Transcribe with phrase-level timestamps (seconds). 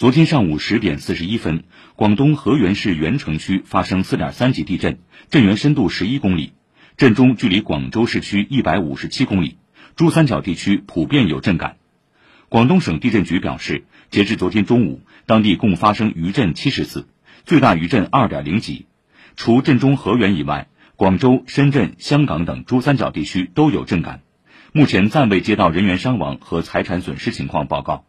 [0.00, 6.54] 昨天上午十点四十一分广东河源市源城区发生四点三级地震震源深度十一公里
[6.96, 9.58] 震中距离广州市区一百五十七公里
[9.96, 11.76] 珠三角地区普遍有震感。
[12.48, 17.06] 广东省地震局表示截至昨天中午当地共发生余震七十次
[17.44, 18.86] 最大余震二点零级。
[19.36, 24.22] 除震中河源以外广州深圳香港等珠三角地区都有震感。
[24.72, 28.06] 目前暂未接到人员伤亡和财产损失情况报告。